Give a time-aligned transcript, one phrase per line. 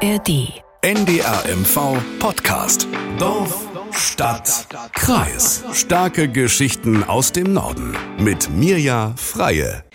[0.00, 0.62] ARD.
[0.82, 2.86] NDR MV Podcast.
[3.18, 5.64] Dorf, Stadt, Kreis.
[5.72, 7.96] Starke Geschichten aus dem Norden.
[8.18, 9.87] Mit Mirja Freie.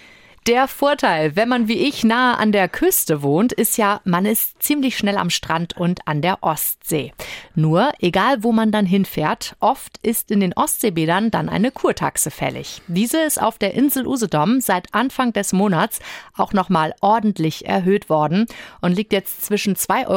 [0.45, 4.61] Der Vorteil, wenn man wie ich nahe an der Küste wohnt, ist ja, man ist
[4.61, 7.13] ziemlich schnell am Strand und an der Ostsee.
[7.55, 12.81] Nur, egal wo man dann hinfährt, oft ist in den Ostseebädern dann eine Kurtaxe fällig.
[12.87, 15.99] Diese ist auf der Insel Usedom seit Anfang des Monats
[16.35, 18.47] auch nochmal ordentlich erhöht worden
[18.81, 20.07] und liegt jetzt zwischen 2,70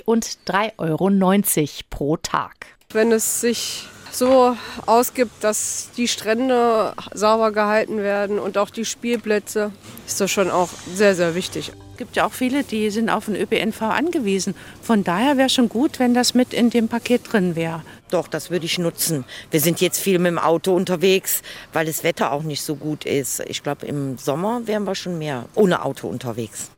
[0.00, 2.66] Euro und 3,90 Euro pro Tag.
[2.90, 9.72] Wenn es sich so ausgibt, dass die Strände sauber gehalten werden und auch die Spielplätze,
[10.06, 11.72] ist das schon auch sehr, sehr wichtig.
[11.92, 14.56] Es gibt ja auch viele, die sind auf den ÖPNV angewiesen.
[14.82, 17.82] Von daher wäre schon gut, wenn das mit in dem Paket drin wäre.
[18.10, 19.24] Doch, das würde ich nutzen.
[19.52, 21.42] Wir sind jetzt viel mit dem Auto unterwegs,
[21.72, 23.40] weil das Wetter auch nicht so gut ist.
[23.46, 26.73] Ich glaube, im Sommer wären wir schon mehr ohne Auto unterwegs.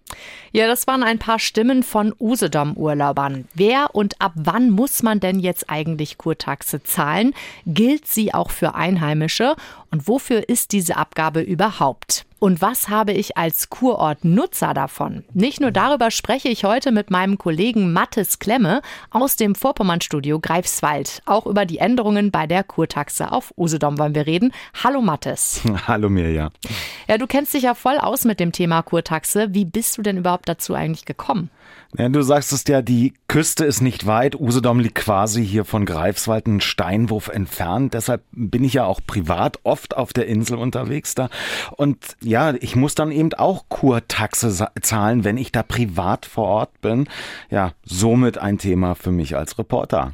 [0.52, 3.46] Ja, das waren ein paar Stimmen von Usedom-Urlaubern.
[3.54, 7.35] Wer und ab wann muss man denn jetzt eigentlich Kurtaxe zahlen?
[7.66, 9.57] Gilt sie auch für Einheimische?
[9.90, 12.26] Und wofür ist diese Abgabe überhaupt?
[12.38, 15.24] Und was habe ich als Kurort-Nutzer davon?
[15.32, 21.23] Nicht nur darüber spreche ich heute mit meinem Kollegen Mattes Klemme aus dem Vorpommernstudio Greifswald.
[21.24, 24.52] Auch über die Änderungen bei der Kurtaxe auf Usedom wollen wir reden.
[24.84, 25.62] Hallo Mattes.
[25.87, 26.50] Hallo Mirja.
[27.09, 29.54] Ja, du kennst dich ja voll aus mit dem Thema Kurtaxe.
[29.54, 31.50] Wie bist du denn überhaupt dazu eigentlich gekommen?
[31.96, 34.34] Ja, du sagst es ja, die Küste ist nicht weit.
[34.38, 37.95] Usedom liegt quasi hier von Greifswald einen Steinwurf entfernt.
[37.95, 41.28] Deshalb bin ich ja auch privat oft auf der Insel unterwegs da.
[41.76, 46.80] Und ja, ich muss dann eben auch Kurtaxe zahlen, wenn ich da privat vor Ort
[46.80, 47.09] bin.
[47.51, 50.12] Ja, somit ein Thema für mich als Reporter.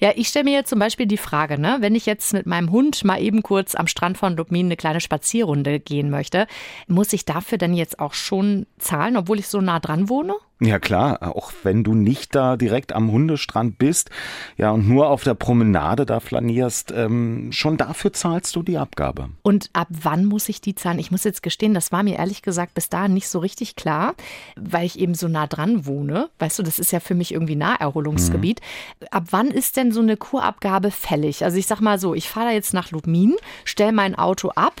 [0.00, 2.70] Ja, ich stelle mir jetzt zum Beispiel die Frage, ne, wenn ich jetzt mit meinem
[2.70, 6.46] Hund mal eben kurz am Strand von Lubmin eine kleine Spazierrunde gehen möchte,
[6.88, 10.34] muss ich dafür dann jetzt auch schon zahlen, obwohl ich so nah dran wohne?
[10.64, 14.10] Ja klar, auch wenn du nicht da direkt am Hundestrand bist,
[14.56, 19.30] ja und nur auf der Promenade da flanierst, ähm, schon dafür zahlst du die Abgabe.
[19.42, 21.00] Und ab wann muss ich die zahlen?
[21.00, 24.14] Ich muss jetzt gestehen, das war mir ehrlich gesagt bis dahin nicht so richtig klar,
[24.54, 26.28] weil ich eben so nah dran wohne.
[26.38, 28.60] Weißt du, das ist ja für mich irgendwie Naherholungsgebiet.
[29.00, 29.06] Mhm.
[29.10, 31.42] Ab wann ist denn so eine Kurabgabe fällig?
[31.44, 34.80] Also ich sag mal so, ich fahre da jetzt nach Lubmin, stelle mein Auto ab,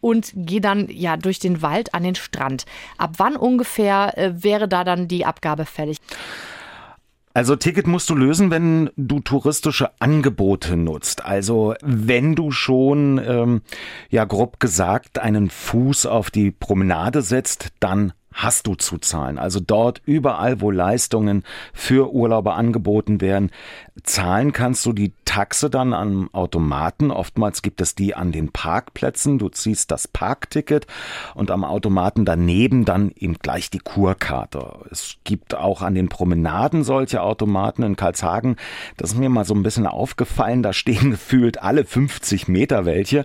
[0.00, 2.64] und gehe dann ja durch den Wald an den Strand.
[2.96, 5.98] Ab wann ungefähr äh, wäre da dann die Abgabe fällig?
[7.34, 11.24] Also Ticket musst du lösen, wenn du touristische Angebote nutzt.
[11.24, 13.62] Also wenn du schon, ähm,
[14.10, 19.36] ja grob gesagt, einen Fuß auf die Promenade setzt, dann hast du zu zahlen.
[19.36, 23.50] Also dort überall, wo Leistungen für Urlauber angeboten werden,
[24.04, 27.10] zahlen kannst du die Taxe dann am Automaten.
[27.10, 29.38] Oftmals gibt es die an den Parkplätzen.
[29.38, 30.86] Du ziehst das Parkticket
[31.34, 34.86] und am Automaten daneben dann eben gleich die Kurkarte.
[34.90, 38.54] Es gibt auch an den Promenaden solche Automaten in Karlshagen.
[38.96, 40.62] Das ist mir mal so ein bisschen aufgefallen.
[40.62, 43.24] Da stehen gefühlt alle 50 Meter welche.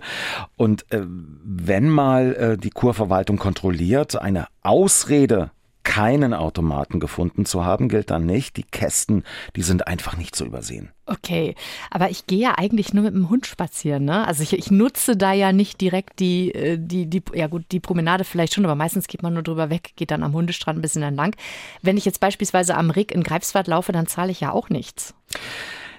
[0.56, 5.50] Und äh, wenn mal äh, die Kurverwaltung kontrolliert, eine Ausrede
[5.84, 8.56] keinen Automaten gefunden zu haben, gilt dann nicht.
[8.56, 9.22] Die Kästen,
[9.54, 10.90] die sind einfach nicht zu übersehen.
[11.06, 11.54] Okay,
[11.90, 14.26] aber ich gehe ja eigentlich nur mit dem Hund spazieren, ne?
[14.26, 17.80] Also ich, ich nutze da ja nicht direkt die, äh, die, die, ja gut, die
[17.80, 20.82] Promenade vielleicht schon, aber meistens geht man nur drüber weg, geht dann am Hundestrand ein
[20.82, 21.36] bisschen entlang.
[21.82, 25.14] Wenn ich jetzt beispielsweise am Rick in Greifswald laufe, dann zahle ich ja auch nichts.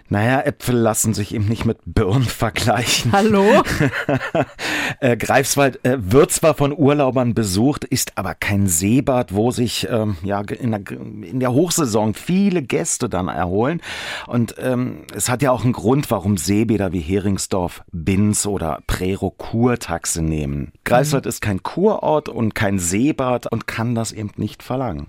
[0.07, 3.11] Naja, Äpfel lassen sich eben nicht mit Birnen vergleichen.
[3.11, 3.43] Hallo?
[4.99, 10.17] äh, Greifswald äh, wird zwar von Urlaubern besucht, ist aber kein Seebad, wo sich ähm,
[10.23, 13.81] ja in der, in der, Hochsaison viele Gäste dann erholen.
[14.27, 19.31] Und ähm, es hat ja auch einen Grund, warum Seebäder wie Heringsdorf, Binz oder Prero
[19.31, 20.71] Kurtaxe nehmen.
[20.83, 21.29] Greifswald mhm.
[21.29, 25.07] ist kein Kurort und kein Seebad und kann das eben nicht verlangen.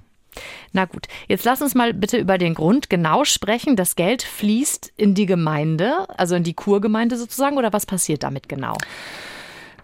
[0.73, 3.77] Na gut, jetzt lass uns mal bitte über den Grund genau sprechen.
[3.77, 8.49] Das Geld fließt in die Gemeinde, also in die Kurgemeinde sozusagen, oder was passiert damit
[8.49, 8.77] genau?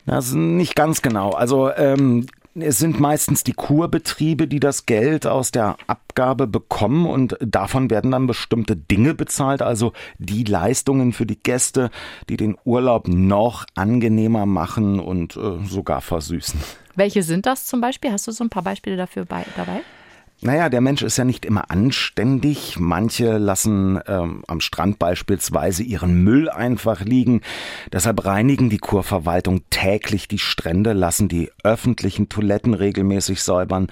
[0.07, 1.31] Das ist nicht ganz genau.
[1.31, 7.37] Also ähm, es sind meistens die Kurbetriebe, die das Geld aus der Abgabe bekommen und
[7.41, 11.91] davon werden dann bestimmte Dinge bezahlt, also die Leistungen für die Gäste,
[12.29, 16.61] die den Urlaub noch angenehmer machen und äh, sogar versüßen.
[16.95, 18.13] Welche sind das zum Beispiel?
[18.13, 19.81] Hast du so ein paar Beispiele dafür bei, dabei?
[20.45, 22.77] Naja, der Mensch ist ja nicht immer anständig.
[22.77, 27.43] Manche lassen ähm, am Strand beispielsweise ihren Müll einfach liegen.
[27.93, 33.87] Deshalb reinigen die Kurverwaltung täglich die Strände, lassen die öffentlichen Toiletten regelmäßig säubern.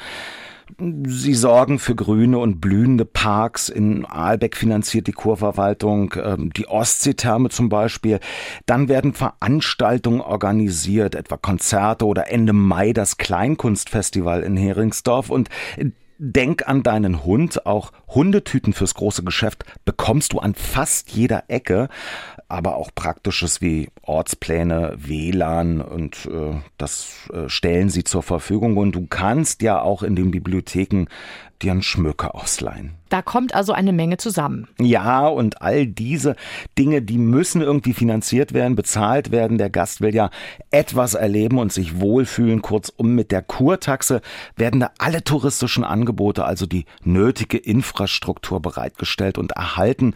[1.06, 3.68] Sie sorgen für grüne und blühende Parks.
[3.68, 8.18] In Aalbeck finanziert die Kurverwaltung ähm, die Ostseetherme zum Beispiel.
[8.66, 15.30] Dann werden Veranstaltungen organisiert, etwa Konzerte oder Ende Mai das Kleinkunstfestival in Heringsdorf.
[15.30, 15.48] Und
[16.20, 17.66] denk an deinen Hund.
[17.66, 21.88] Auch Hundetüten fürs große Geschäft bekommst du an fast jeder Ecke.
[22.50, 28.76] Aber auch Praktisches wie Ortspläne, WLAN und äh, das äh, stellen sie zur Verfügung.
[28.76, 31.06] Und du kannst ja auch in den Bibliotheken
[31.62, 32.92] dir einen Schmöker ausleihen.
[33.08, 34.68] Da kommt also eine Menge zusammen.
[34.78, 36.36] Ja, und all diese
[36.78, 39.58] Dinge, die müssen irgendwie finanziert werden, bezahlt werden.
[39.58, 40.30] Der Gast will ja
[40.70, 42.62] etwas erleben und sich wohlfühlen.
[42.62, 44.22] Kurzum, mit der Kurtaxe
[44.56, 50.14] werden da alle touristischen Angebote, also die nötige Infrastruktur bereitgestellt und erhalten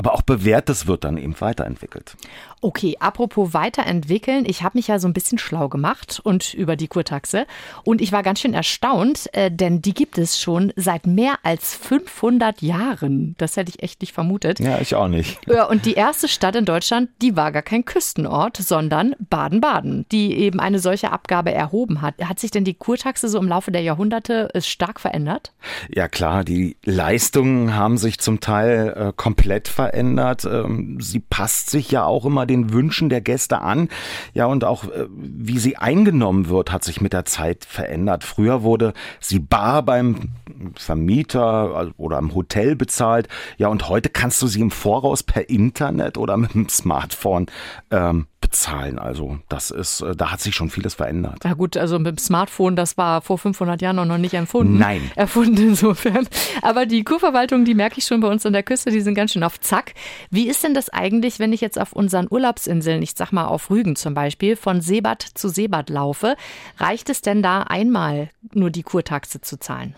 [0.00, 2.16] aber auch Bewährtes wird dann eben weiterentwickelt.
[2.60, 6.88] Okay, apropos weiterentwickeln, ich habe mich ja so ein bisschen schlau gemacht und über die
[6.88, 7.46] Kurtaxe
[7.84, 11.74] und ich war ganz schön erstaunt, äh, denn die gibt es schon seit mehr als
[11.76, 13.34] 500 Jahren.
[13.38, 14.60] Das hätte ich echt nicht vermutet.
[14.60, 15.38] Ja, ich auch nicht.
[15.46, 20.36] Ja, und die erste Stadt in Deutschland, die war gar kein Küstenort, sondern Baden-Baden, die
[20.36, 22.14] eben eine solche Abgabe erhoben hat.
[22.22, 25.52] Hat sich denn die Kurtaxe so im Laufe der Jahrhunderte äh, stark verändert?
[25.88, 30.44] Ja klar, die Leistungen haben sich zum Teil äh, komplett verändert verändert.
[30.44, 33.88] Ähm, sie passt sich ja auch immer den Wünschen der Gäste an.
[34.34, 38.24] Ja, und auch äh, wie sie eingenommen wird, hat sich mit der Zeit verändert.
[38.24, 40.30] Früher wurde sie bar beim
[40.74, 43.28] Vermieter oder im Hotel bezahlt.
[43.56, 47.46] Ja, und heute kannst du sie im Voraus per Internet oder mit dem Smartphone
[47.90, 48.98] ähm, bezahlen.
[48.98, 51.44] Also das ist, äh, da hat sich schon vieles verändert.
[51.44, 54.78] Ja gut, also mit dem Smartphone, das war vor 500 Jahren noch nicht erfunden.
[54.78, 55.10] Nein.
[55.16, 56.26] Erfunden insofern.
[56.62, 59.32] Aber die Kurverwaltung, die merke ich schon bei uns an der Küste, die sind ganz
[59.32, 59.94] schön auf Zack.
[60.30, 63.70] Wie ist denn das eigentlich, wenn ich jetzt auf unseren Urlaubsinseln, ich sag mal auf
[63.70, 66.36] Rügen zum Beispiel, von Seebad zu Seebad laufe?
[66.78, 69.94] Reicht es denn da einmal nur die Kurtaxe zu zahlen?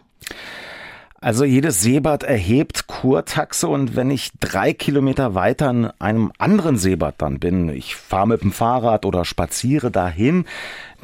[1.23, 7.15] Also jedes Seebad erhebt Kurtaxe und wenn ich drei Kilometer weiter an einem anderen Seebad
[7.19, 10.47] dann bin, ich fahre mit dem Fahrrad oder spaziere dahin,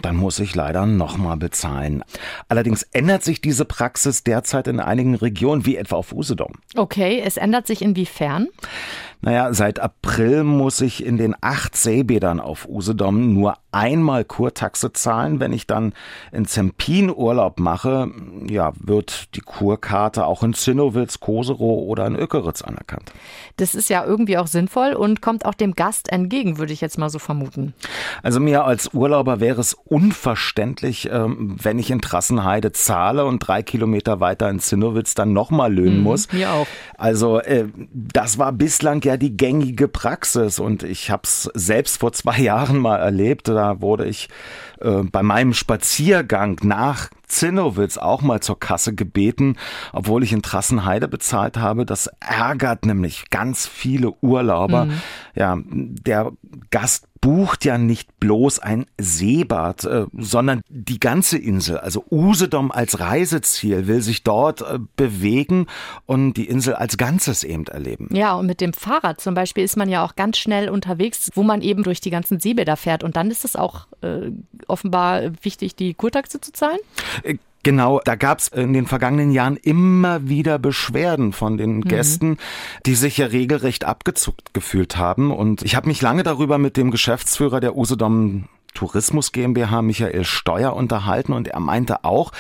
[0.03, 2.03] dann muss ich leider nochmal bezahlen.
[2.49, 6.55] Allerdings ändert sich diese Praxis derzeit in einigen Regionen, wie etwa auf Usedom.
[6.75, 8.49] Okay, es ändert sich inwiefern?
[9.20, 15.41] Naja, seit April muss ich in den acht Seebädern auf Usedom nur einmal Kurtaxe zahlen.
[15.41, 15.93] Wenn ich dann
[16.32, 18.11] in Zempin Urlaub mache,
[18.49, 23.12] ja, wird die Kurkarte auch in Zinnowitz, Koserow oder in Ökeritz anerkannt.
[23.56, 26.99] Das ist ja irgendwie auch sinnvoll und kommt auch dem Gast entgegen, würde ich jetzt
[26.99, 27.75] mal so vermuten.
[28.23, 33.62] Also mir als Urlauber wäre es unverständlich, ähm, wenn ich in Trassenheide zahle und drei
[33.62, 36.32] Kilometer weiter in Zinnowitz dann nochmal löhnen mhm, muss.
[36.32, 36.67] Mir auch.
[36.97, 42.12] Also äh, das war bislang ja die gängige Praxis und ich habe es selbst vor
[42.12, 43.49] zwei Jahren mal erlebt.
[43.58, 44.28] Da wurde ich
[44.81, 49.56] äh, bei meinem Spaziergang nach Zinnowitz auch mal zur Kasse gebeten,
[49.93, 51.84] obwohl ich in Trassenheide bezahlt habe.
[51.84, 54.84] Das ärgert nämlich ganz viele Urlauber.
[54.84, 55.02] Mhm.
[55.34, 56.31] Ja, der
[56.70, 61.79] Gast bucht ja nicht bloß ein Seebad, äh, sondern die ganze Insel.
[61.79, 65.67] Also Usedom als Reiseziel will sich dort äh, bewegen
[66.06, 68.09] und die Insel als Ganzes eben erleben.
[68.12, 71.43] Ja, und mit dem Fahrrad zum Beispiel ist man ja auch ganz schnell unterwegs, wo
[71.43, 73.05] man eben durch die ganzen Seebäder fährt.
[73.05, 74.31] Und dann ist es auch äh,
[74.67, 76.79] offenbar wichtig, die Kurtaxe zu zahlen?
[77.62, 81.84] Genau, da gab es in den vergangenen Jahren immer wieder Beschwerden von den mhm.
[81.84, 82.37] Gästen,
[82.87, 85.32] die sich ja regelrecht abgezuckt gefühlt haben.
[85.32, 90.75] Und ich habe mich lange darüber mit dem Geschäftsführer der Usedom Tourismus GmbH, Michael Steuer,
[90.75, 92.32] unterhalten und er meinte auch,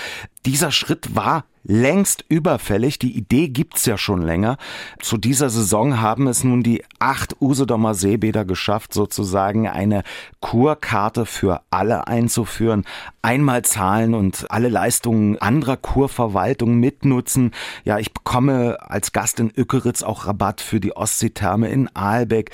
[0.46, 2.98] dieser Schritt war längst überfällig.
[2.98, 4.56] Die Idee gibt's ja schon länger.
[5.00, 10.02] Zu dieser Saison haben es nun die acht Usedomer Seebäder geschafft, sozusagen eine
[10.40, 12.84] Kurkarte für alle einzuführen.
[13.22, 17.52] Einmal zahlen und alle Leistungen anderer Kurverwaltung mitnutzen.
[17.84, 22.50] Ja, ich bekomme als Gast in Ückeritz auch Rabatt für die Ostseetherme in Aalbeck.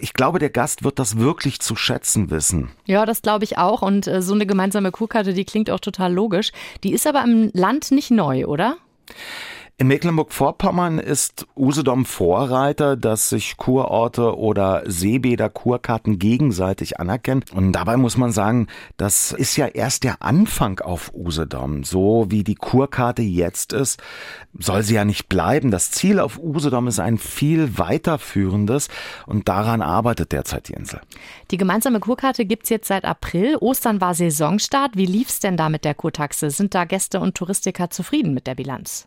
[0.00, 2.70] Ich glaube, der Gast wird das wirklich zu schätzen wissen.
[2.86, 3.82] Ja, das glaube ich auch.
[3.82, 6.52] Und äh, so eine gemeinsame Kurkarte, die klingt auch total logisch.
[6.82, 8.76] Die ist aber im Land nicht neu, oder?
[9.80, 17.44] In Mecklenburg-Vorpommern ist Usedom Vorreiter, dass sich Kurorte oder Seebäder Kurkarten gegenseitig anerkennen.
[17.54, 18.66] Und dabei muss man sagen,
[18.98, 21.82] das ist ja erst der Anfang auf Usedom.
[21.84, 24.02] So wie die Kurkarte jetzt ist,
[24.52, 25.70] soll sie ja nicht bleiben.
[25.70, 28.88] Das Ziel auf Usedom ist ein viel weiterführendes
[29.24, 31.00] und daran arbeitet derzeit die Insel.
[31.50, 33.56] Die gemeinsame Kurkarte gibt's jetzt seit April.
[33.56, 34.98] Ostern war Saisonstart.
[34.98, 36.50] Wie lief's denn da mit der Kurtaxe?
[36.50, 39.06] Sind da Gäste und Touristiker zufrieden mit der Bilanz?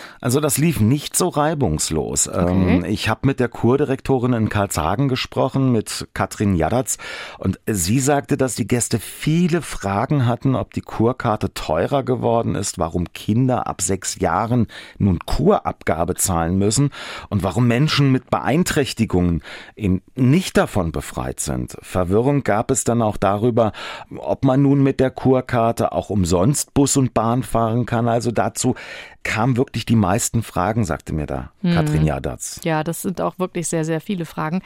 [0.21, 2.27] Also das lief nicht so reibungslos.
[2.27, 2.75] Okay.
[2.77, 6.99] Ähm, ich habe mit der Kurdirektorin in Karlshagen gesprochen, mit Katrin Jadatz,
[7.39, 12.77] und sie sagte, dass die Gäste viele Fragen hatten, ob die Kurkarte teurer geworden ist,
[12.77, 14.67] warum Kinder ab sechs Jahren
[14.99, 16.91] nun Kurabgabe zahlen müssen
[17.29, 19.41] und warum Menschen mit Beeinträchtigungen
[19.75, 21.77] eben nicht davon befreit sind.
[21.81, 23.71] Verwirrung gab es dann auch darüber,
[24.15, 28.07] ob man nun mit der Kurkarte auch umsonst Bus und Bahn fahren kann.
[28.07, 28.75] Also dazu
[29.23, 31.73] kamen wirklich die meisten Fragen, sagte mir da hm.
[31.73, 32.59] Katrin Jadatz.
[32.65, 34.61] Ja, das sind auch wirklich sehr, sehr viele Fragen.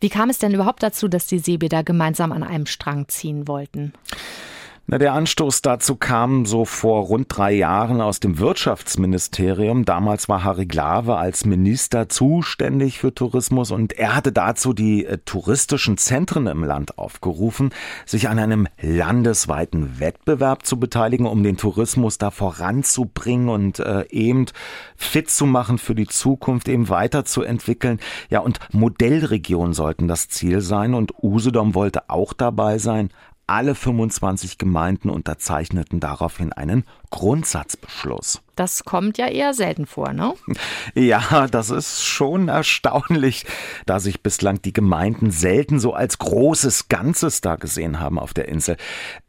[0.00, 3.92] Wie kam es denn überhaupt dazu, dass die Seebäder gemeinsam an einem Strang ziehen wollten?
[4.90, 9.84] Na, der Anstoß dazu kam so vor rund drei Jahren aus dem Wirtschaftsministerium.
[9.84, 15.18] Damals war Harry Glawe als Minister zuständig für Tourismus und er hatte dazu die äh,
[15.18, 17.68] touristischen Zentren im Land aufgerufen,
[18.06, 24.46] sich an einem landesweiten Wettbewerb zu beteiligen, um den Tourismus da voranzubringen und äh, eben
[24.96, 28.00] fit zu machen für die Zukunft, eben weiterzuentwickeln.
[28.30, 33.10] Ja, und Modellregionen sollten das Ziel sein und Usedom wollte auch dabei sein.
[33.48, 38.42] Alle 25 Gemeinden unterzeichneten daraufhin einen Grundsatzbeschluss.
[38.56, 40.34] Das kommt ja eher selten vor, ne?
[40.94, 43.46] Ja, das ist schon erstaunlich,
[43.86, 48.48] da sich bislang die Gemeinden selten so als großes Ganzes da gesehen haben auf der
[48.48, 48.76] Insel.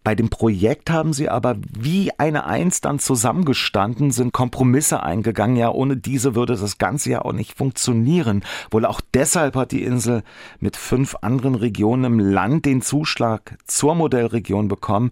[0.03, 5.57] Bei dem Projekt haben sie aber wie eine Eins dann zusammengestanden, sind Kompromisse eingegangen.
[5.57, 8.43] Ja, ohne diese würde das Ganze ja auch nicht funktionieren.
[8.71, 10.23] Wohl auch deshalb hat die Insel
[10.59, 15.11] mit fünf anderen Regionen im Land den Zuschlag zur Modellregion bekommen.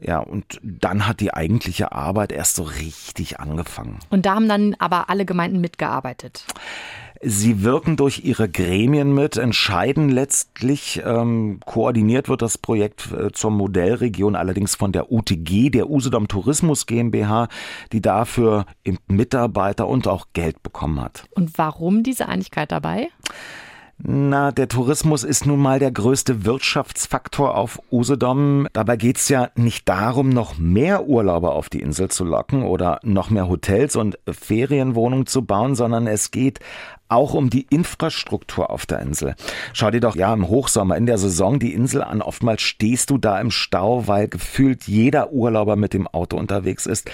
[0.00, 3.98] Ja, und dann hat die eigentliche Arbeit erst so richtig angefangen.
[4.10, 6.44] Und da haben dann aber alle Gemeinden mitgearbeitet.
[7.22, 11.02] Sie wirken durch ihre Gremien mit, entscheiden letztlich.
[11.04, 16.86] Ähm, koordiniert wird das Projekt äh, zur Modellregion allerdings von der UTG, der Usedom Tourismus
[16.86, 17.48] GmbH,
[17.92, 18.66] die dafür
[19.08, 21.24] Mitarbeiter und auch Geld bekommen hat.
[21.34, 23.08] Und warum diese Einigkeit dabei?
[23.98, 28.68] Na, der Tourismus ist nun mal der größte Wirtschaftsfaktor auf Usedom.
[28.74, 33.30] Dabei geht's ja nicht darum, noch mehr Urlauber auf die Insel zu locken oder noch
[33.30, 36.60] mehr Hotels und Ferienwohnungen zu bauen, sondern es geht
[37.08, 39.34] auch um die Infrastruktur auf der Insel.
[39.72, 42.22] Schau dir doch ja im Hochsommer in der Saison die Insel an.
[42.22, 47.10] Oftmals stehst du da im Stau, weil gefühlt jeder Urlauber mit dem Auto unterwegs ist.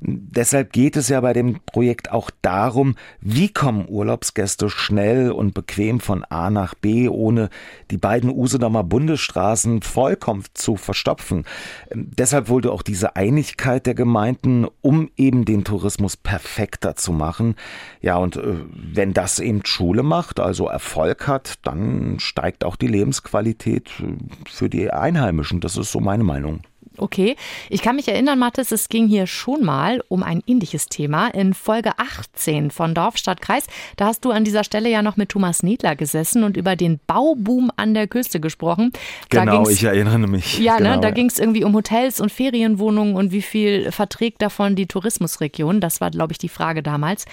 [0.00, 5.98] Deshalb geht es ja bei dem Projekt auch darum, wie kommen Urlaubsgäste schnell und bequem
[5.98, 7.50] von A nach B, ohne
[7.90, 11.44] die beiden Usedomer Bundesstraßen vollkommen zu verstopfen.
[11.92, 17.56] Deshalb wollte auch diese Einigkeit der Gemeinden, um eben den Tourismus perfekter zu machen.
[18.00, 22.86] Ja, und äh, wenn das eben Schule macht, also Erfolg hat, dann steigt auch die
[22.86, 24.16] Lebensqualität äh,
[24.48, 25.60] für die Einheimischen.
[25.60, 26.62] Das ist so meine Meinung.
[26.98, 27.36] Okay,
[27.70, 31.54] ich kann mich erinnern, Mathis, es ging hier schon mal um ein ähnliches Thema in
[31.54, 33.66] Folge 18 von Dorf, Stadt, Kreis.
[33.96, 37.00] Da hast du an dieser Stelle ja noch mit Thomas Niedler gesessen und über den
[37.06, 38.92] Bauboom an der Küste gesprochen.
[39.28, 40.58] Genau, ich erinnere mich.
[40.58, 40.94] Ja, ne, genau.
[40.96, 44.86] ne, da ging es irgendwie um Hotels und Ferienwohnungen und wie viel verträgt davon die
[44.86, 45.80] Tourismusregion.
[45.80, 47.26] Das war, glaube ich, die Frage damals.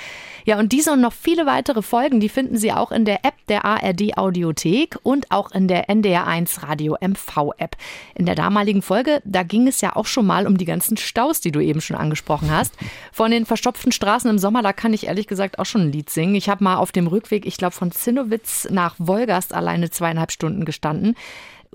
[0.45, 3.35] Ja, und diese und noch viele weitere Folgen, die finden Sie auch in der App
[3.47, 7.77] der ARD Audiothek und auch in der NDR1 Radio MV App.
[8.15, 10.97] In der damaligen Folge, da ging ging es ja auch schon mal um die ganzen
[10.97, 12.73] Staus, die du eben schon angesprochen hast.
[13.13, 16.09] Von den verstopften Straßen im Sommer, da kann ich ehrlich gesagt auch schon ein Lied
[16.09, 16.35] singen.
[16.35, 20.65] Ich habe mal auf dem Rückweg, ich glaube, von Zinnowitz nach Wolgast alleine zweieinhalb Stunden
[20.65, 21.15] gestanden.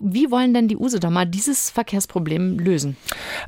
[0.02, 2.96] Wie wollen denn die Usedomer dieses Verkehrsproblem lösen?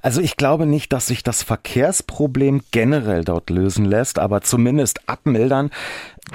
[0.03, 5.71] Also ich glaube nicht, dass sich das Verkehrsproblem generell dort lösen lässt, aber zumindest abmildern.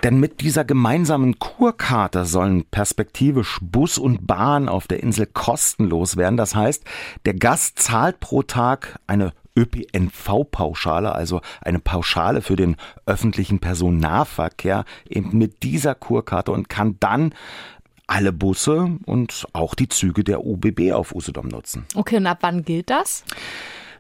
[0.04, 6.38] Denn mit dieser gemeinsamen Kurkarte sollen perspektivisch Bus und Bahn auf der Insel kostenlos werden.
[6.38, 6.84] Das heißt,
[7.26, 15.38] der Gast zahlt pro Tag eine ÖPNV-Pauschale, also eine Pauschale für den öffentlichen Personennahverkehr eben
[15.38, 17.34] mit dieser Kurkarte und kann dann
[18.08, 21.86] alle Busse und auch die Züge der UBB auf Usedom nutzen.
[21.94, 23.24] Okay, und ab wann gilt das?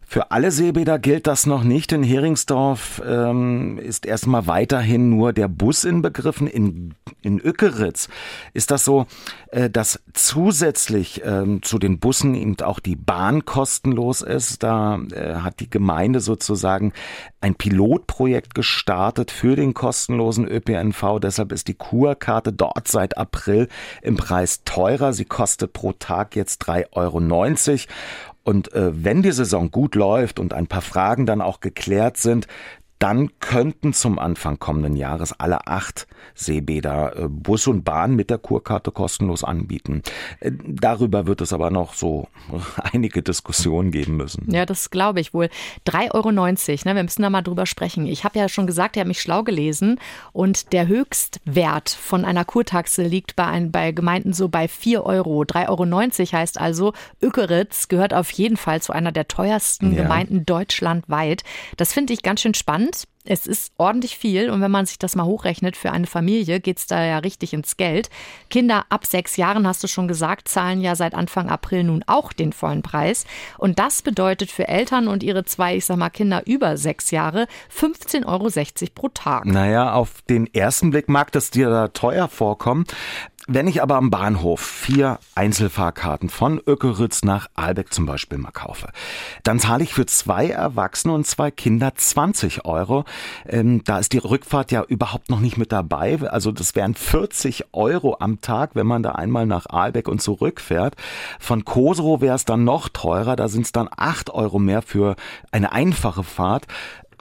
[0.10, 1.92] Für alle Seebäder gilt das noch nicht.
[1.92, 6.48] In Heringsdorf ähm, ist erstmal weiterhin nur der Bus inbegriffen.
[6.48, 8.08] In, in Ückeritz
[8.54, 9.06] ist das so,
[9.52, 14.64] äh, dass zusätzlich ähm, zu den Bussen eben auch die Bahn kostenlos ist.
[14.64, 16.94] Da äh, hat die Gemeinde sozusagen
[17.42, 21.20] ein Pilotprojekt gestartet für den kostenlosen ÖPNV.
[21.22, 23.68] Deshalb ist die Kurkarte dort seit April
[24.02, 25.12] im Preis teurer.
[25.12, 27.20] Sie kostet pro Tag jetzt 3,90 Euro.
[28.48, 32.48] Und äh, wenn die Saison gut läuft und ein paar Fragen dann auch geklärt sind,
[33.00, 38.38] dann könnten zum Anfang kommenden Jahres alle acht Seebäder äh, Bus und Bahn mit der
[38.38, 40.02] Kurkarte kostenlos anbieten.
[40.40, 42.28] Äh, darüber wird es aber noch so
[42.94, 44.50] einige Diskussionen geben müssen.
[44.52, 45.50] Ja, das glaube ich wohl.
[45.88, 46.96] 3,90 Euro, ne?
[46.96, 48.06] wir müssen da mal drüber sprechen.
[48.08, 50.00] Ich habe ja schon gesagt, ich habe mich schlau gelesen
[50.32, 55.42] und der Höchstwert von einer Kurtaxe liegt bei, ein, bei Gemeinden so bei 4 Euro.
[55.42, 60.04] 3,90 Euro heißt also, Ökeritz gehört auf jeden Fall zu einer der teuersten ja.
[60.04, 61.44] Gemeinden deutschlandweit.
[61.78, 62.87] Das finde ich ganz schön spannend.
[63.30, 66.78] Es ist ordentlich viel und wenn man sich das mal hochrechnet, für eine Familie geht
[66.78, 68.10] es da ja richtig ins Geld.
[68.50, 72.34] Kinder ab sechs Jahren, hast du schon gesagt, zahlen ja seit Anfang April nun auch
[72.34, 73.26] den vollen Preis.
[73.58, 77.48] Und das bedeutet für Eltern und ihre zwei, ich sag mal, Kinder über sechs Jahre
[77.76, 79.46] 15,60 Euro pro Tag.
[79.46, 82.86] Naja, auf den ersten Blick mag das dir da teuer vorkommen.
[83.50, 88.90] Wenn ich aber am Bahnhof vier Einzelfahrkarten von Ökeritz nach Albeck zum Beispiel mal kaufe,
[89.44, 93.06] dann zahle ich für zwei Erwachsene und zwei Kinder 20 Euro.
[93.48, 96.20] Ähm, da ist die Rückfahrt ja überhaupt noch nicht mit dabei.
[96.30, 100.98] Also das wären 40 Euro am Tag, wenn man da einmal nach Albeck und zurückfährt.
[101.40, 103.38] Von Kosero wäre es dann noch teurer.
[103.38, 105.16] Da sind es dann acht Euro mehr für
[105.52, 106.68] eine einfache Fahrt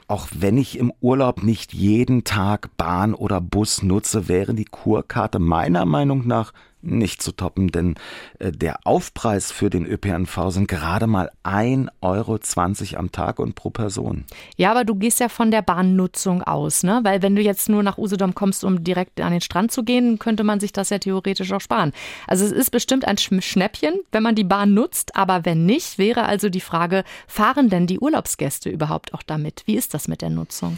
[0.07, 5.39] auch wenn ich im Urlaub nicht jeden Tag Bahn oder Bus nutze, wäre die Kurkarte
[5.39, 7.95] meiner Meinung nach nicht zu toppen, denn
[8.39, 13.69] äh, der Aufpreis für den ÖPNV sind gerade mal 1,20 Euro am Tag und pro
[13.69, 14.25] Person.
[14.55, 17.01] Ja, aber du gehst ja von der Bahnnutzung aus, ne?
[17.03, 20.19] Weil wenn du jetzt nur nach Usedom kommst, um direkt an den Strand zu gehen,
[20.19, 21.93] könnte man sich das ja theoretisch auch sparen.
[22.27, 26.25] Also es ist bestimmt ein Schnäppchen, wenn man die Bahn nutzt, aber wenn nicht, wäre
[26.25, 29.63] also die Frage, fahren denn die Urlaubsgäste überhaupt auch damit?
[29.65, 30.77] Wie ist das mit der Nutzung?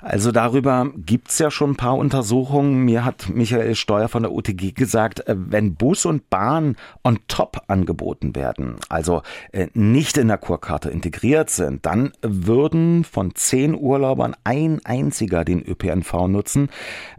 [0.00, 2.84] Also darüber gibt es ja schon ein paar Untersuchungen.
[2.84, 7.62] Mir hat Michael Steuer von der UTG gesagt, äh, wenn Bus und Bahn on top
[7.68, 9.22] angeboten werden, also
[9.52, 15.62] äh, nicht in der Kurkarte integriert sind, dann würden von zehn Urlaubern ein einziger den
[15.62, 16.68] ÖPNV nutzen.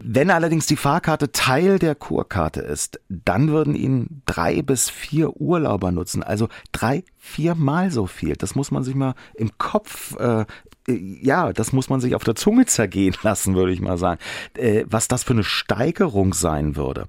[0.02, 5.92] Wenn allerdings die Fahrkarte Teil der Kurkarte ist, dann würden ihn drei bis vier Urlauber
[5.92, 8.34] nutzen, also drei, viermal so viel.
[8.36, 10.44] Das muss man sich mal im Kopf äh,
[10.88, 14.20] ja, das muss man sich auf der Zunge zergehen lassen, würde ich mal sagen,
[14.54, 17.06] äh, was das für eine Steigerung sein würde.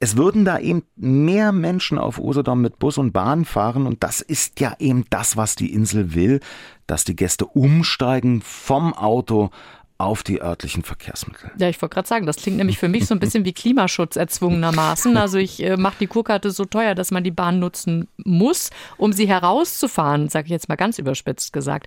[0.00, 4.20] Es würden da eben mehr Menschen auf Usedom mit Bus und Bahn fahren und das
[4.20, 6.40] ist ja eben das, was die Insel will,
[6.86, 9.50] dass die Gäste umsteigen vom Auto
[9.98, 11.50] auf die örtlichen Verkehrsmittel.
[11.58, 14.16] Ja, ich wollte gerade sagen, das klingt nämlich für mich so ein bisschen wie Klimaschutz
[14.16, 15.16] erzwungenermaßen.
[15.16, 19.12] Also ich äh, mache die Kurkarte so teuer, dass man die Bahn nutzen muss, um
[19.12, 21.86] sie herauszufahren, sage ich jetzt mal ganz überspitzt gesagt.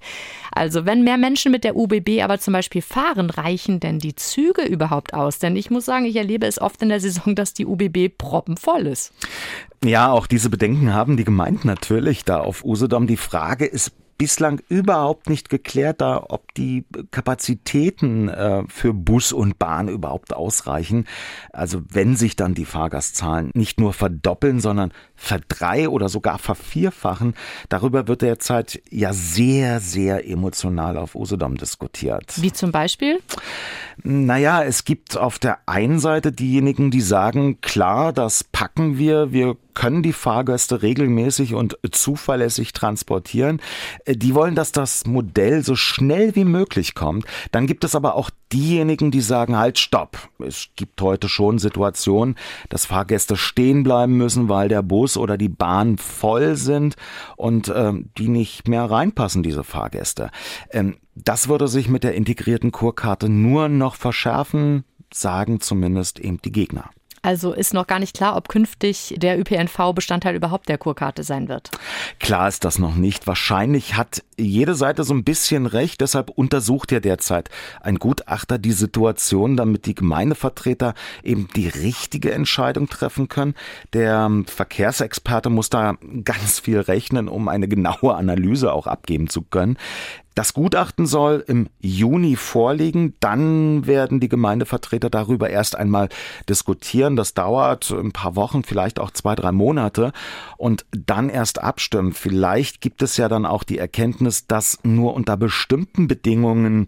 [0.52, 4.64] Also wenn mehr Menschen mit der UBB aber zum Beispiel fahren, reichen denn die Züge
[4.64, 5.40] überhaupt aus?
[5.40, 8.88] Denn ich muss sagen, ich erlebe es oft in der Saison, dass die UBB proppenvoll
[8.88, 9.14] ist.
[9.84, 13.08] Ja, auch diese Bedenken haben die Gemeinden natürlich da auf Usedom.
[13.08, 19.60] Die Frage ist bislang überhaupt nicht geklärt, da ob die Kapazitäten äh, für Bus und
[19.60, 21.06] Bahn überhaupt ausreichen.
[21.52, 27.36] Also wenn sich dann die Fahrgastzahlen nicht nur verdoppeln, sondern verdrei oder sogar vervierfachen,
[27.70, 32.42] darüber wird derzeit ja sehr, sehr emotional auf Usedom diskutiert.
[32.42, 33.20] Wie zum Beispiel?
[34.04, 39.58] Naja, es gibt auf der einen Seite diejenigen, die sagen, klar, das packen wir, wir
[39.76, 43.62] können die Fahrgäste regelmäßig und zuverlässig transportieren.
[44.06, 47.26] Äh, die wollen, dass das Modell so schnell wie möglich kommt.
[47.52, 50.18] Dann gibt es aber auch diejenigen, die sagen, halt, stopp.
[50.40, 52.36] Es gibt heute schon Situationen,
[52.70, 56.96] dass Fahrgäste stehen bleiben müssen, weil der Bus oder die Bahn voll sind
[57.36, 60.32] und äh, die nicht mehr reinpassen, diese Fahrgäste.
[60.72, 64.84] Ähm, das würde sich mit der integrierten Kurkarte nur noch verschärfen,
[65.14, 66.90] sagen zumindest eben die Gegner.
[67.26, 71.50] Also ist noch gar nicht klar, ob künftig der ÖPNV Bestandteil überhaupt der Kurkarte sein
[71.50, 71.72] wird.
[72.20, 73.26] Klar ist das noch nicht.
[73.26, 76.02] Wahrscheinlich hat jede Seite so ein bisschen recht.
[76.02, 77.50] Deshalb untersucht ja derzeit
[77.82, 83.56] ein Gutachter die Situation, damit die Gemeindevertreter eben die richtige Entscheidung treffen können.
[83.94, 89.78] Der Verkehrsexperte muss da ganz viel rechnen, um eine genaue Analyse auch abgeben zu können.
[90.36, 93.16] Das Gutachten soll im Juni vorliegen.
[93.22, 96.10] Dann werden die Gemeindevertreter darüber erst einmal
[96.50, 97.16] diskutieren.
[97.16, 100.12] Das dauert ein paar Wochen, vielleicht auch zwei, drei Monate
[100.58, 102.12] und dann erst abstimmen.
[102.12, 106.88] Vielleicht gibt es ja dann auch die Erkenntnis, dass nur unter bestimmten Bedingungen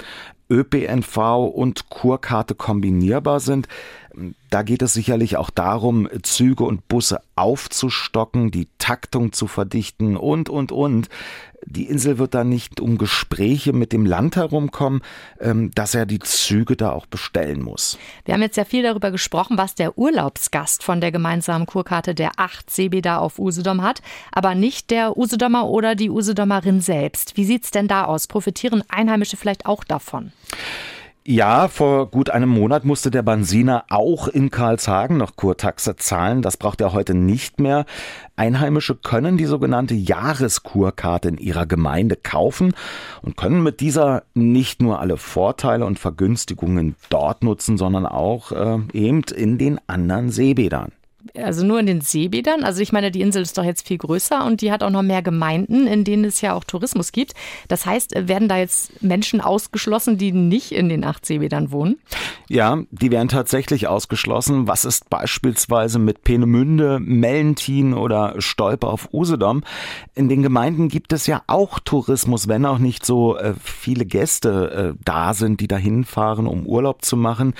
[0.50, 1.18] ÖPNV
[1.54, 3.68] und Kurkarte kombinierbar sind.
[4.50, 10.50] Da geht es sicherlich auch darum, Züge und Busse aufzustocken, die Taktung zu verdichten und,
[10.50, 11.10] und, und.
[11.70, 15.02] Die Insel wird da nicht um Gespräche mit dem Land herumkommen,
[15.40, 17.98] ähm, dass er die Züge da auch bestellen muss.
[18.26, 22.32] Wir haben jetzt ja viel darüber gesprochen, was der Urlaubsgast von der gemeinsamen Kurkarte der
[22.38, 24.02] acht Seebäder auf Usedom hat,
[24.32, 27.36] aber nicht der Usedomer oder die Usedomerin selbst.
[27.38, 28.28] Wie sieht es denn da aus?
[28.28, 30.32] Profitieren Einheimische vielleicht auch davon?
[31.30, 36.42] Ja, vor gut einem Monat musste der Bansiner auch in Karlshagen noch Kurtaxe zahlen.
[36.42, 37.86] Das braucht er heute nicht mehr.
[38.38, 42.74] Einheimische können die sogenannte Jahreskurkarte in ihrer Gemeinde kaufen
[43.22, 48.78] und können mit dieser nicht nur alle Vorteile und Vergünstigungen dort nutzen, sondern auch äh,
[48.94, 50.94] eben in den anderen Seebädern
[51.36, 52.64] also nur in den Seebädern.
[52.64, 55.02] Also ich meine, die Insel ist doch jetzt viel größer und die hat auch noch
[55.02, 57.34] mehr Gemeinden, in denen es ja auch Tourismus gibt.
[57.68, 62.00] Das heißt, werden da jetzt Menschen ausgeschlossen, die nicht in den acht Seebädern wohnen?
[62.50, 64.68] Ja, die werden tatsächlich ausgeschlossen.
[64.68, 69.64] Was ist beispielsweise mit Peenemünde, Mellentin oder Stolpe auf Usedom?
[70.16, 74.96] In den Gemeinden gibt es ja auch Tourismus, wenn auch nicht so äh, viele Gäste
[74.96, 77.54] äh, da sind, die dahin fahren, um Urlaub zu machen.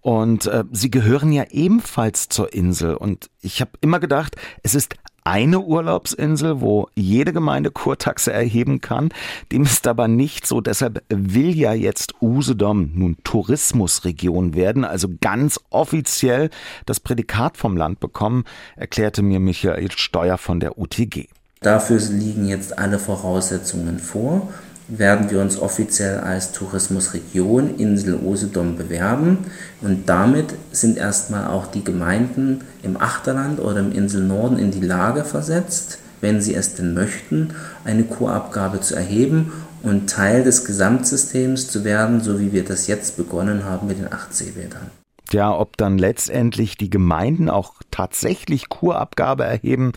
[0.00, 2.94] Und äh, sie gehören ja ebenfalls zur Insel.
[2.94, 4.94] Und ich habe immer gedacht, es ist
[5.28, 9.10] eine Urlaubsinsel, wo jede Gemeinde Kurtaxe erheben kann.
[9.52, 10.62] Dem ist aber nicht so.
[10.62, 16.48] Deshalb will ja jetzt Usedom nun Tourismusregion werden, also ganz offiziell
[16.86, 21.26] das Prädikat vom Land bekommen, erklärte mir Michael Steuer von der UTG.
[21.60, 24.48] Dafür liegen jetzt alle Voraussetzungen vor
[24.88, 29.38] werden wir uns offiziell als Tourismusregion Insel Usedom bewerben
[29.82, 35.24] und damit sind erstmal auch die Gemeinden im Achterland oder im Inselnorden in die Lage
[35.24, 37.50] versetzt, wenn sie es denn möchten,
[37.84, 43.16] eine Kurabgabe zu erheben und Teil des Gesamtsystems zu werden, so wie wir das jetzt
[43.16, 44.90] begonnen haben mit den acht Seebädern.
[45.32, 49.92] Ja, ob dann letztendlich die Gemeinden auch tatsächlich Kurabgabe erheben,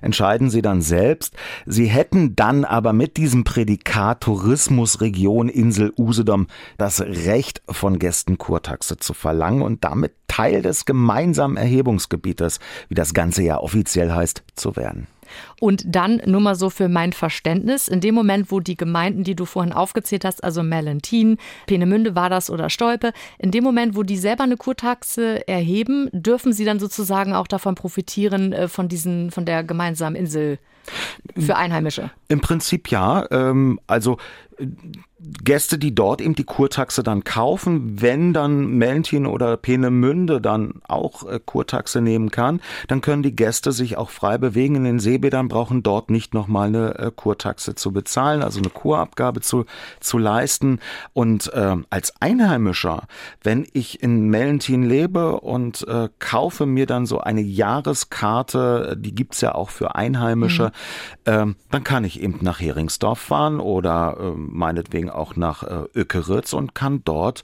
[0.00, 1.34] entscheiden sie dann selbst.
[1.64, 6.46] Sie hätten dann aber mit diesem Prädikat Tourismusregion Insel Usedom
[6.78, 13.12] das Recht von Gästen Kurtaxe zu verlangen und damit Teil des gemeinsamen Erhebungsgebietes, wie das
[13.12, 15.08] Ganze ja offiziell heißt, zu werden.
[15.60, 19.34] Und dann nur mal so für mein Verständnis, in dem Moment, wo die Gemeinden, die
[19.34, 24.02] du vorhin aufgezählt hast, also Mellentin, Peenemünde war das oder Stolpe, in dem Moment, wo
[24.02, 29.30] die selber eine Kurtaxe erheben, dürfen sie dann sozusagen auch davon profitieren, äh, von diesen,
[29.30, 30.58] von der gemeinsamen Insel
[31.38, 32.10] für Einheimische?
[32.28, 33.26] Im Prinzip ja.
[33.30, 34.18] Ähm, also
[35.18, 41.26] Gäste, die dort eben die Kurtaxe dann kaufen, wenn dann Melntin oder Peenemünde dann auch
[41.26, 45.48] äh, Kurtaxe nehmen kann, dann können die Gäste sich auch frei bewegen in den Seebädern,
[45.48, 49.64] brauchen dort nicht nochmal eine äh, Kurtaxe zu bezahlen, also eine Kurabgabe zu,
[50.00, 50.80] zu leisten.
[51.14, 53.06] Und äh, als Einheimischer,
[53.42, 59.40] wenn ich in Melntin lebe und äh, kaufe mir dann so eine Jahreskarte, die gibt's
[59.40, 60.72] ja auch für Einheimische, mhm.
[61.70, 66.74] Dann kann ich eben nach Heringsdorf fahren oder äh, meinetwegen auch nach äh, Ökeritz und
[66.74, 67.42] kann dort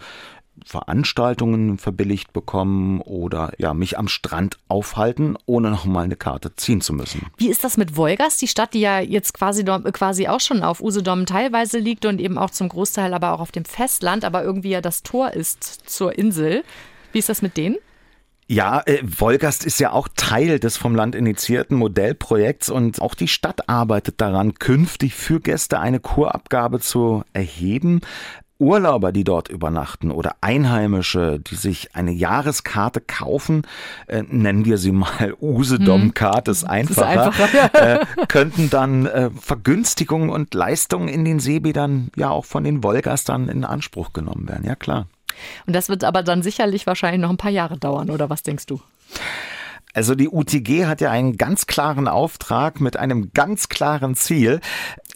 [0.65, 6.81] Veranstaltungen verbilligt bekommen oder ja mich am Strand aufhalten, ohne noch mal eine Karte ziehen
[6.81, 7.27] zu müssen.
[7.37, 10.81] Wie ist das mit Wolgast, die Stadt, die ja jetzt quasi quasi auch schon auf
[10.81, 14.71] Usedom teilweise liegt und eben auch zum Großteil aber auch auf dem Festland, aber irgendwie
[14.71, 16.65] ja das Tor ist zur Insel.
[17.13, 17.77] Wie ist das mit denen?
[18.53, 23.27] Ja, äh, Wolgast ist ja auch Teil des vom Land initiierten Modellprojekts und auch die
[23.27, 28.03] Stadt arbeitet daran, künftig für Gäste eine Kurabgabe zu erheben.
[28.59, 33.63] Urlauber, die dort übernachten oder Einheimische, die sich eine Jahreskarte kaufen,
[34.07, 40.29] äh, nennen wir sie mal Usedom-Karte, ist einfacher, ist einfacher äh, könnten dann äh, Vergünstigungen
[40.29, 44.67] und Leistungen in den Seebädern ja auch von den Wolgastern in Anspruch genommen werden.
[44.67, 45.07] Ja, klar.
[45.67, 48.67] Und das wird aber dann sicherlich wahrscheinlich noch ein paar Jahre dauern, oder was denkst
[48.67, 48.81] du?
[49.95, 54.61] Also die UTG hat ja einen ganz klaren Auftrag mit einem ganz klaren Ziel.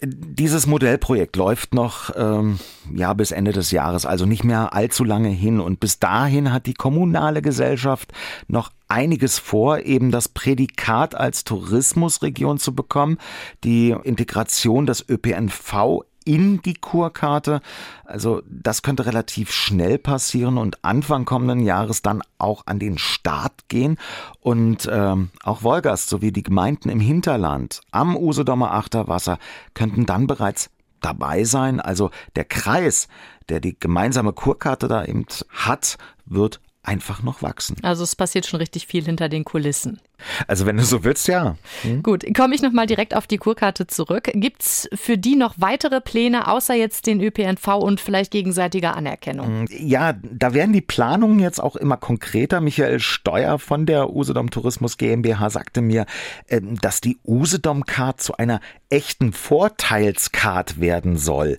[0.03, 2.59] Dieses Modellprojekt läuft noch ähm,
[2.93, 5.59] ja bis Ende des Jahres, also nicht mehr allzu lange hin.
[5.59, 8.13] Und bis dahin hat die kommunale Gesellschaft
[8.47, 13.17] noch einiges vor, eben das Prädikat als Tourismusregion zu bekommen,
[13.63, 17.61] die Integration des ÖPNV in die Kurkarte.
[18.03, 23.69] Also das könnte relativ schnell passieren und Anfang kommenden Jahres dann auch an den Start
[23.69, 23.97] gehen.
[24.41, 29.39] Und ähm, auch Wolgast sowie die Gemeinden im Hinterland am Usedomer Achterwasser
[29.73, 31.79] könnten dann bereits dabei sein.
[31.79, 33.07] Also der Kreis,
[33.47, 37.75] der die gemeinsame Kurkarte da eben hat, wird einfach noch wachsen.
[37.83, 39.99] Also es passiert schon richtig viel hinter den Kulissen.
[40.47, 41.57] Also wenn du so willst, ja.
[41.83, 42.01] Hm?
[42.01, 44.31] Gut, komme ich nochmal direkt auf die Kurkarte zurück.
[44.33, 49.45] Gibt es für die noch weitere Pläne, außer jetzt den ÖPNV und vielleicht gegenseitiger Anerkennung?
[49.45, 52.61] Hm, ja, da werden die Planungen jetzt auch immer konkreter.
[52.61, 56.05] Michael Steuer von der Usedom Tourismus GmbH sagte mir,
[56.47, 61.57] ähm, dass die Usedom Card zu einer echten Vorteilscard werden soll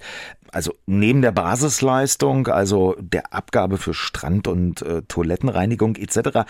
[0.53, 6.41] also neben der Basisleistung, also der Abgabe für Strand- und äh, Toilettenreinigung etc.,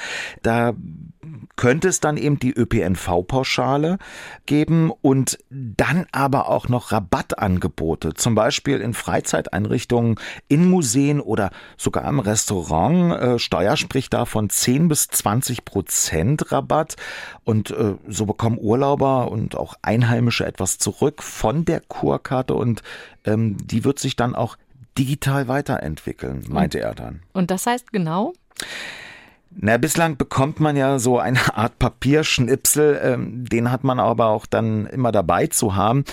[0.43, 0.75] da
[1.57, 3.99] könnte es dann eben die ÖPNV-Pauschale
[4.47, 12.09] geben und dann aber auch noch Rabattangebote, zum Beispiel in Freizeiteinrichtungen, in Museen oder sogar
[12.09, 13.21] im Restaurant.
[13.21, 16.97] Äh, Steuer spricht da von 10 bis 20 Prozent Rabatt
[17.45, 22.83] und äh, so bekommen Urlauber und auch Einheimische etwas zurück von der Kurkarte und
[23.29, 24.57] ähm, die wird sich dann auch
[24.99, 27.21] digital weiterentwickeln, meinte er dann.
[27.33, 28.33] Und das heißt genau?
[29.51, 34.47] Na, bislang bekommt man ja so eine Art Papierschnipsel, ähm, den hat man aber auch
[34.47, 36.05] dann immer dabei zu haben,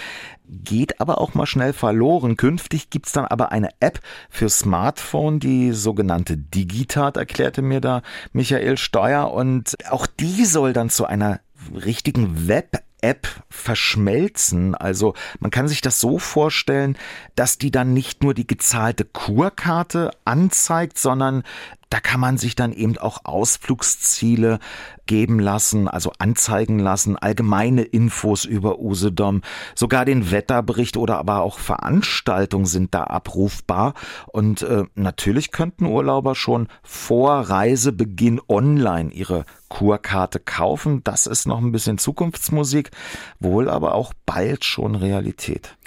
[0.47, 2.37] geht aber auch mal schnell verloren.
[2.37, 3.99] Künftig gibt's dann aber eine App
[4.29, 10.89] für Smartphone, die sogenannte Digitat, erklärte mir da Michael Steuer, und auch die soll dann
[10.89, 11.39] zu einer
[11.73, 14.75] richtigen Web App verschmelzen.
[14.75, 16.97] Also man kann sich das so vorstellen,
[17.35, 21.43] dass die dann nicht nur die gezahlte Kurkarte anzeigt, sondern
[21.89, 24.59] da kann man sich dann eben auch Ausflugsziele
[25.05, 29.41] geben lassen, also anzeigen lassen, allgemeine Infos über Usedom,
[29.75, 33.93] sogar den Wetterbericht oder aber auch Veranstaltungen sind da abrufbar.
[34.27, 41.03] Und äh, natürlich könnten Urlauber schon vor Reisebeginn online ihre Kurkarte kaufen.
[41.03, 42.91] Das ist noch ein bisschen Zukunftsmusik,
[43.39, 45.77] wohl aber auch bald schon Realität.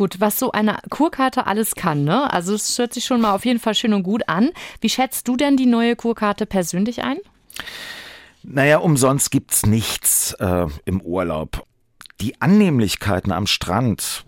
[0.00, 2.32] Gut, was so eine Kurkarte alles kann, ne?
[2.32, 4.48] Also es hört sich schon mal auf jeden Fall schön und gut an.
[4.80, 7.18] Wie schätzt du denn die neue Kurkarte persönlich ein?
[8.42, 11.66] Naja, umsonst gibt's nichts äh, im Urlaub.
[12.22, 14.24] Die Annehmlichkeiten am Strand,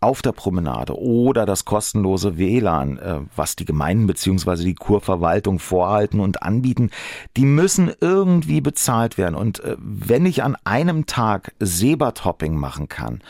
[0.00, 4.64] auf der Promenade oder das kostenlose WLAN, äh, was die Gemeinden bzw.
[4.64, 6.90] die Kurverwaltung vorhalten und anbieten,
[7.36, 9.34] die müssen irgendwie bezahlt werden.
[9.34, 13.20] Und äh, wenn ich an einem Tag Seebartopping machen kann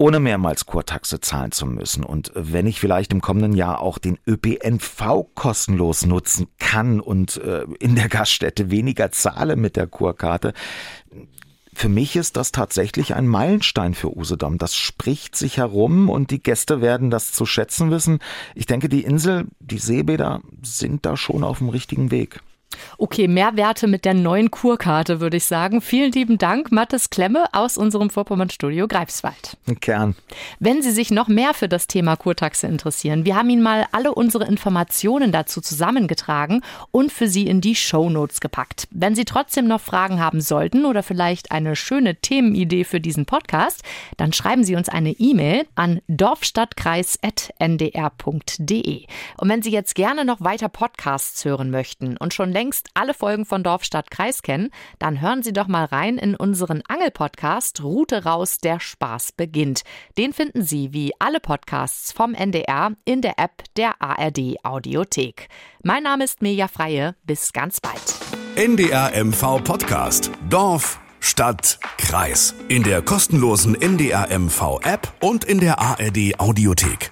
[0.00, 2.04] ohne mehrmals Kurtaxe zahlen zu müssen.
[2.04, 7.64] Und wenn ich vielleicht im kommenden Jahr auch den ÖPNV kostenlos nutzen kann und äh,
[7.80, 10.54] in der Gaststätte weniger zahle mit der Kurkarte,
[11.74, 14.56] für mich ist das tatsächlich ein Meilenstein für Usedom.
[14.56, 18.20] Das spricht sich herum und die Gäste werden das zu schätzen wissen.
[18.54, 22.40] Ich denke, die Insel, die Seebäder sind da schon auf dem richtigen Weg.
[22.98, 25.80] Okay, Mehrwerte mit der neuen Kurkarte, würde ich sagen.
[25.80, 29.56] Vielen lieben Dank, Mattes Klemme aus unserem Vorpommern-Studio Greifswald.
[29.80, 30.14] Kern.
[30.58, 34.14] Wenn Sie sich noch mehr für das Thema Kurtaxe interessieren, wir haben Ihnen mal alle
[34.14, 38.88] unsere Informationen dazu zusammengetragen und für Sie in die Shownotes gepackt.
[38.90, 43.82] Wenn Sie trotzdem noch Fragen haben sollten oder vielleicht eine schöne Themenidee für diesen Podcast,
[44.16, 49.06] dann schreiben Sie uns eine E-Mail an dorfstadtkreis.ndr.de.
[49.38, 53.46] Und wenn Sie jetzt gerne noch weiter Podcasts hören möchten und schon längst alle Folgen
[53.46, 54.68] von Dorf, Stadt, Kreis kennen,
[54.98, 59.82] dann hören Sie doch mal rein in unseren Angel-Podcast Route raus, der Spaß beginnt.
[60.18, 65.48] Den finden Sie wie alle Podcasts vom NDR in der App der ARD Audiothek.
[65.82, 67.16] Mein Name ist Mirja Freie.
[67.24, 68.02] Bis ganz bald.
[68.56, 70.30] NDR MV Podcast.
[70.50, 72.54] Dorf, Stadt, Kreis.
[72.68, 77.10] In der kostenlosen NDR MV App und in der ARD Audiothek.